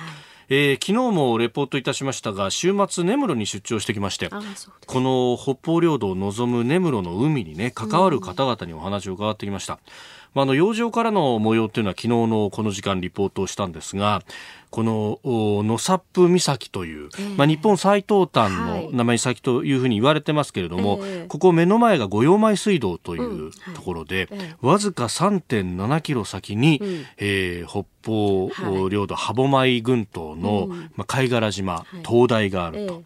[0.50, 9.80] えー、昨日もレポートいたしましたが週末根室に出張してきましてこの北方領土を望む根室の海にね関わる方々にお話を伺ってきました。
[10.34, 14.22] まあ、あの洋上からの模様っていうのは昨日のこの時間リポートをしたんですが
[14.70, 32.94] この野サップ岬という、えー、まあ、日本最東端の名前先というふうに言われてますけれども、はい、ここ目の前が五葉前水道というところで、うんはい、わずか3.7キロ先に、うん、えー、北方領土歯舞群島の、まあ、貝殻島、灯台があると。
[32.94, 33.04] えー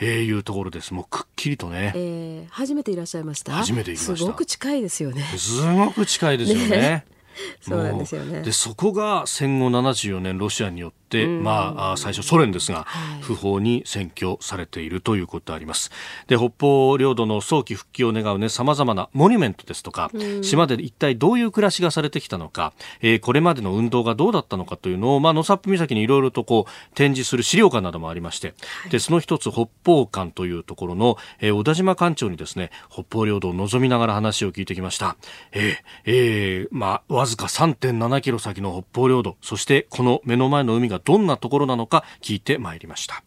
[0.00, 0.94] えー、いうところです。
[0.94, 1.92] もうくっきりとね。
[1.94, 3.52] えー、初めていらっしゃいました。
[3.52, 4.16] 初めて行きました。
[4.16, 5.22] すごく近いですよね。
[5.36, 6.68] すごく近いですよね。
[6.68, 7.04] ね
[7.60, 8.42] そうなんですよね。
[8.42, 12.86] で、そこが戦後74年ロシアによって、まあ、最初ソ連ですが、
[13.20, 15.90] 不法に占拠されているということであります。
[16.26, 20.10] で、北方領土の早期復帰を願うね、様々なモニュメントですとか、
[20.42, 28.54] 島で一体どういう暮らしがされてきたのか、えー、これまでの運動がどうだったのかというのを、まあ、野サップ岬にいろいろとこう、展示する資料館などもありまして、
[28.90, 35.16] で、その一つ、北方館というところの、えー、小田島館長にですね、北方領土を望みながら話を聞いてきました。
[35.52, 43.22] えー、えー、まあ、わずか3.7キロ先の北方領土、そしてこの目の前の海がどんなところなのか聞いてまいりました。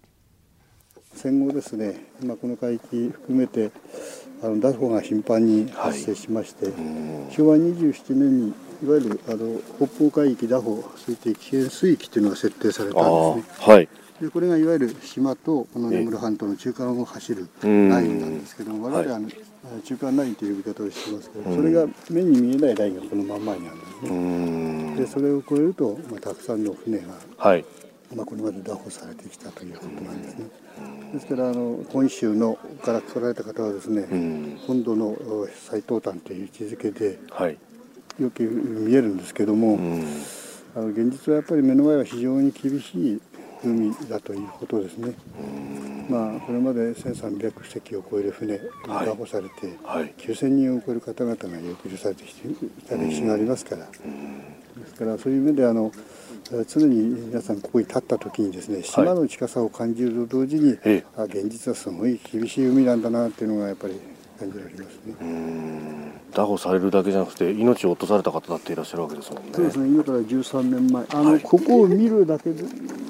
[1.13, 3.71] 戦後ですね、まあ、この海域含めて
[4.41, 8.53] あのダフが頻繁に発生しまして、はい、昭和27年に
[8.83, 13.73] いわゆるあの北方海域ダホ推定危険水域というのが設定されたんですね。
[13.73, 13.89] はい。
[14.21, 17.69] でこれがいわゆる島とこの根室半島の中間を走るライ
[18.07, 19.19] ンなんですけども、我々は
[19.83, 24.95] 中間ラインという呼び方をしてますけど、それが目に見えないラインがこのまんまにあるんですね。
[24.95, 27.65] でそれを越えると、まあ、たくさんの船が、はい、
[28.15, 30.45] まあ、これまで拿捕されてきたということなんですね。
[31.13, 35.15] ですからあの本州のから来られた方はですね、本土の
[35.69, 37.57] 最東端という位置づけで、はい、
[38.19, 39.79] よく見えるんですけども、
[40.75, 43.21] あの現実はやっぱり目の前は非常に厳しい
[43.63, 45.13] 海だということですね。
[46.09, 52.33] まあ、これまで1300隻を超える船が拿捕されて、はい、9000人を超える方々が抑留されてき
[52.87, 55.91] た歴史がありますから、ですからそういう意味であの
[56.67, 56.97] 常に
[57.27, 63.99] 皆さんここに立った時にですね島の近さを感じると同時に、はい、あ現実はすごい厳しい海なんだなっていうのがやっぱり
[64.39, 66.23] 感じられますね。
[66.33, 69.49] 拿捕されるだけじゃなくて命を落とされた方だっていらっしゃるわけですもんね。
[69.53, 69.87] そうですね。
[69.87, 72.51] 今から13年前、あの、はい、ここを見るだけ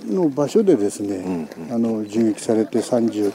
[0.05, 3.33] の場所でですね、うんうん、あの銃撃されて36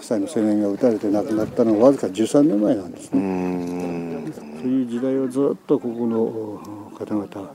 [0.00, 4.02] 歳の青年が撃たれて亡くなったのはわずか13年前なんですね。
[4.62, 7.52] そういう時代をずっとここの方々、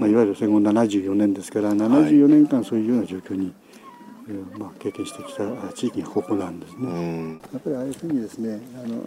[0.00, 3.52] まあ、いわゆる戦後74年ですから74年間そういうような状況に、
[4.58, 7.38] まあ、経験してきた地域がここなんですね。
[7.52, 9.02] やっぱりああいうふうにですねあの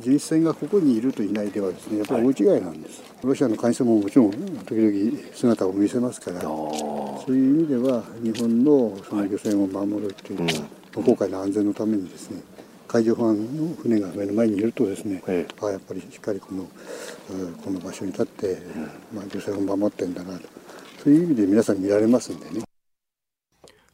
[0.00, 3.00] 巡視船がここにいるといないではですねやっぱり大違いなんです。
[3.00, 12.42] はい、ロシアの艦船ももちろん時々姿を見せますからそういう意味では日本のその漁船を守るというのは、航海の安全のためにですね
[12.86, 16.68] 海上保安の船が目の前にいるとですね、ええ、あやっぱりしっかりこの
[17.64, 18.58] この場所に立って、
[19.12, 20.48] まあ、漁船を守ってんだなと。
[21.02, 22.65] そういう意味で皆さん見られますんでね。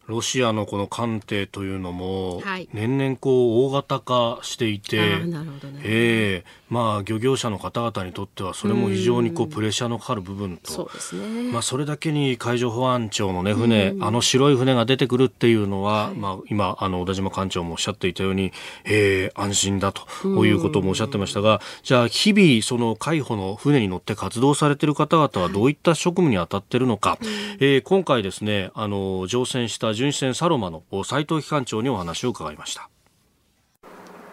[0.07, 2.43] ロシアのこの艦艇というのも、
[2.73, 11.53] 年々こう大型化していて、なるほどね、えー、まあ、漁業者の方々にとってはそれも非常にこうプレッシャーのかかる部分と、そね。
[11.53, 18.53] まあ、それだけに海上保安庁の、ね、船、あの白い船が出てくるっていうのは、はい、まあ、今あの小田島艦長もおっしゃっていたように、
[18.85, 27.19] えー、安心だということもおっしゃってましたが、じゃあ日々その海保の船に乗って活動されている方々はどういった職務に当たっているのか、はい、
[27.61, 32.89] えー、今回ですねあの乗船した巡視船サロマの斉藤機関長にお話を伺いました。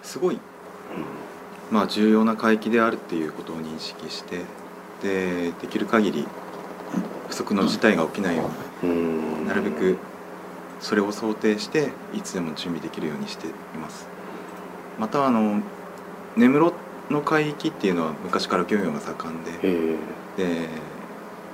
[0.01, 0.39] すごい
[1.71, 4.41] まあ、重要な海域であるっていうことを認識して
[5.03, 6.27] でできる限り
[7.29, 8.49] 不測の事態が起きないよ
[8.83, 9.97] うになるべく
[10.79, 14.07] それを想定していつでも準備できるようにしています
[14.97, 15.61] またあの
[16.35, 16.73] 根室
[17.09, 19.51] の海域っていうのは昔から漁業が盛んで
[20.37, 20.69] で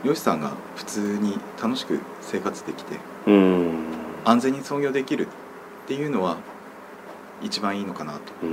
[0.06, 2.99] 漁師さんが普通に楽しく生活できて
[4.24, 6.38] 安全に操業できるっていうのは
[7.41, 8.45] 一番いいのかなと。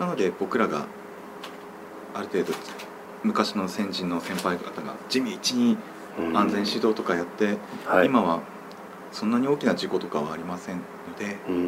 [0.00, 0.86] なので僕らが
[2.12, 2.52] ある程度
[3.22, 5.78] 昔の先人の先輩方が地道に
[6.34, 7.56] 安全指導とかやって、
[7.86, 8.40] はい、今は
[9.12, 10.82] そんなに大きな事故とかはありませんの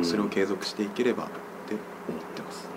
[0.01, 1.27] でそれを継続していければっ
[1.69, 1.75] て
[2.09, 2.69] 思ってます。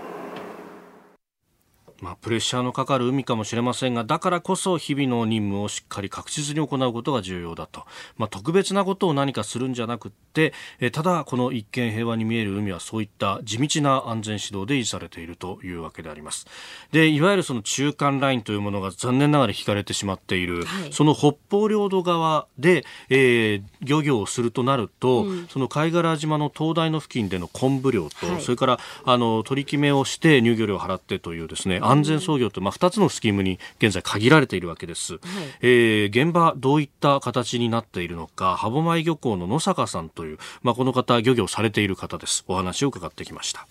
[2.01, 7.85] まあ、プレッシャーのかかる海かもしれませんが、だからこそ日々の任務をしっかり確実に行うことが重要だと。
[8.17, 16.47] まあ、特別なことを何かするんじゃなくって、えただこの一見平和に見える海はそういった地道な安全指導で維持されているというわけであります。
[16.91, 35.21] で、いわゆるその中間ラインというものが残念ながら引かれてしまっている、はい、その北方領土側で、えー、漁業をするとなると、うん、その貝殻島の灯台の付近での昆布漁と、はい、それからあの取り決めをして入漁料を払ってというですね、安全操業と、まあ、2つのスキームに現在限られているわけです、はい、
[35.61, 42.43] えー、現場どういった形になっているのか歯舞漁港の野坂さんという、まあ、この方漁業されている方です。
[42.47, 43.67] お話を伺ってきました。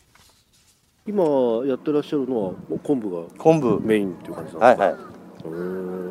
[1.07, 1.25] 今
[1.66, 2.53] やってらっしゃるのは
[2.83, 3.81] 昆布が昆布。
[3.81, 4.99] メインっていう感じなんですか、はいは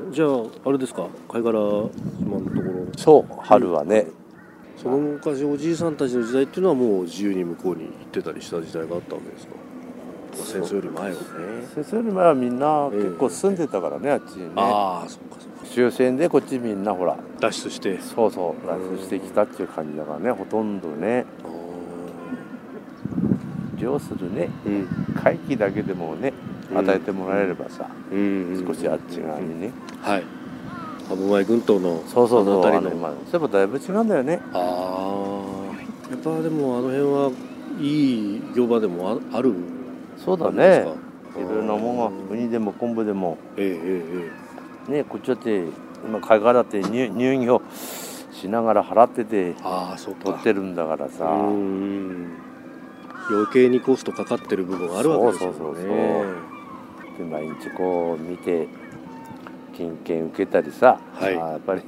[0.10, 0.14] い。
[0.14, 1.08] じゃああれですか？
[1.30, 2.88] 貝殻島のところ。
[2.98, 4.08] そう春はね。
[4.82, 9.54] その昔おじいさんたちの時代っていうのはもう自由に向こうに行ってたりした時代があったわけですか？
[10.44, 11.18] 戦争より前はね
[11.76, 14.52] 戦争より前はみんな結構住んでたからね、えー、あっちにね。
[14.56, 15.66] ああそっかそっか。
[15.68, 18.00] 終戦でこっちみんなほら脱出して。
[18.00, 21.26] そうそう脱出してきたっていう感じだからねほとんどね。
[23.78, 26.34] 漁するね、うん、回帰だけでもね
[26.74, 29.72] 与えてもらえればさ、うん、少しあっち側にね、
[30.02, 30.24] はい。
[31.08, 34.42] 羽生前群島のそうそうそうあの今そういえばだいぶ違うんだよね。
[34.52, 37.32] ああやっぱでもあの辺は
[37.80, 39.54] いい漁場でもある
[40.28, 40.86] そうだね。
[41.38, 43.38] いろんなもんがウニでも昆布でも。
[43.56, 44.32] えええ
[44.90, 45.64] えねこっちだって
[46.06, 47.62] 今貝殻って入入業
[48.34, 51.26] しながら払っててあそう取ってるんだからさ。
[53.30, 55.58] 余計にコストかかってる部分があるわけですよね。
[55.58, 55.86] そうそうそう。
[57.18, 58.68] で毎日こう見て
[59.78, 61.82] 金券受けたりさ、はい、あやっぱり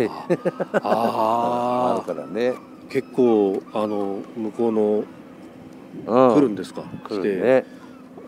[0.84, 2.54] あ あるからね。
[2.90, 5.04] 結構あの向こうの、
[6.08, 6.84] うん、来るんですか？
[7.08, 7.79] 来るね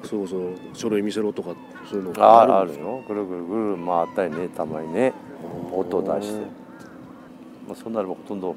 [0.04, 0.42] そうそう
[0.74, 1.56] 書類見せろとか
[1.90, 3.04] そういうのあるあるよ。
[3.08, 5.14] ぐるぐるぐる回ったりねたまにね
[5.72, 6.42] 音出して、
[7.68, 8.56] まあ、そうなればほとんど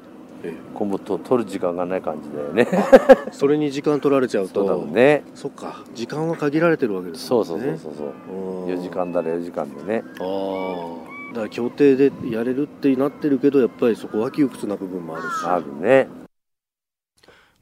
[0.73, 2.67] 昆布と取る時間がない感じだよね。
[3.31, 5.23] それに時間取られちゃうとそうね。
[5.33, 7.27] そっか時間は限られてるわけですね。
[7.27, 8.67] そうそうそうそうそう。
[8.67, 10.03] 4時間だら4時間でね。
[10.19, 15.27] ああだから協定でやれるってなってるけどやっぱりそこは窮屈な部分もあるし。
[15.45, 16.24] あるね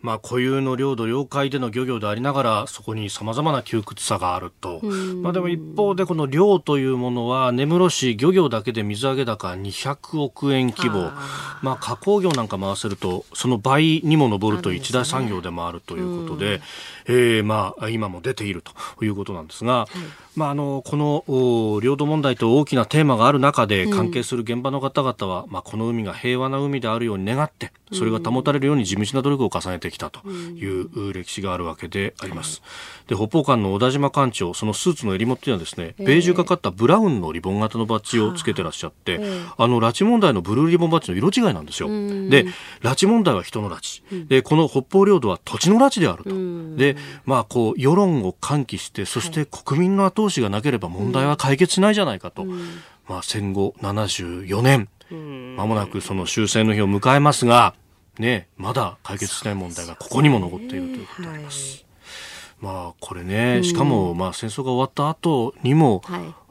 [0.04, 4.82] まあ、固有の領土、領海での漁業でありながら、そこに様々な窮屈さがあると。
[5.22, 11.06] まあ、でも一方で、この漁というものは、根室市漁業だけで水揚げ高200億円規模。
[11.06, 11.60] あ。
[11.62, 16.60] まあ、加工業なんか回せると、その倍にも上ると一大産業でもあるということで、
[17.08, 18.72] えー、まあ、今も出ていると
[19.04, 19.88] いうことなんですが、はい。
[20.36, 20.98] まあ、あのこ
[21.28, 32.64] の領土問題と大きなテーマがある中で関係する現場の方々は、うん、まあ、この海が平和な海であるように願ってそれが保たれるように地道な努力を重ねてきたという歴史があるわけであります。
[33.08, 39.20] で北方館の小田島館長そのスーツの襟元にはですね、ベージュがかったブラウンのリボン型のバッジをつけてらっしゃって、
[39.58, 39.68] あ。
[39.74, 41.90] の拉致問題のブルーリボンバッジの色違いなんですよ。
[41.90, 42.46] で
[42.82, 46.30] 拉致問題は人の拉致、でこの北方領土は土地の拉致であると。
[46.78, 46.93] で
[47.26, 54.88] まあこう世論を喚起してそして国民の後通しがなければ問題は解決しないじゃないかと、うん、まあ、戦後74年、
[55.58, 57.76] まもなくその終戦の日を迎えますが、
[58.18, 61.86] ね、まだ解決しない問題がここにも残っているということであります。
[62.62, 66.02] まあこれね、しかもまあ戦争が終わった後にも、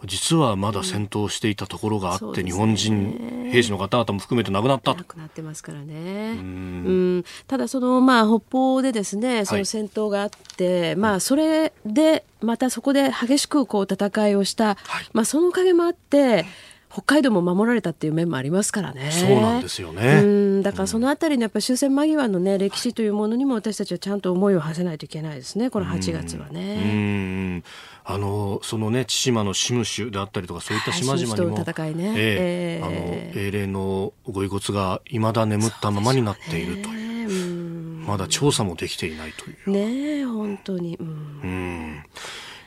[0.06, 2.32] 実はまだ戦闘していたところがあって、うん。
[2.34, 6.32] ね、日本人兵士の方々も含めて亡くなった亡くなってますからね。
[6.38, 7.24] うん。
[7.46, 14.76] ただそのまあ北方でですねその戦闘があって、はい、まあそれでまたそこで激しくこう戦いをした、はい、
[15.12, 16.44] まあそのおかげもあって。
[16.92, 19.10] 北海道も守られたっていう面もありますからね。
[19.10, 20.20] そうなんですよね。
[20.22, 20.26] う
[20.58, 25.70] ん、だからそのあたりのやっぱ終戦間際のね歴史というものにも私たちはちゃんと思いを馳せないといけないですね。
[25.70, 26.82] この8月はね。
[26.84, 27.64] うん
[28.04, 38.02] あのそのね千島のシムシュであったりとかそういった島々にも、はい、戦いね、えー、えー、あの英霊のご遺骨がいまだ眠ったままになっているという。
[38.02, 39.70] うまだ調査もできていないという。
[39.70, 40.96] ね本当に。
[41.00, 41.06] うん。
[41.06, 41.10] う
[41.46, 42.04] ん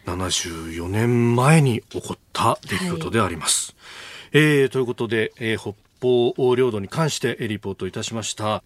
[0.05, 3.69] 74年前に起こった出来事であります。
[3.69, 3.74] はい
[4.37, 5.75] えー、ということで、えー、北
[6.35, 8.65] 方領土に関してリポートいたしました。